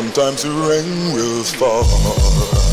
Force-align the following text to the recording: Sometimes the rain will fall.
Sometimes 0.00 0.44
the 0.44 0.50
rain 0.50 1.12
will 1.12 1.44
fall. 1.44 2.69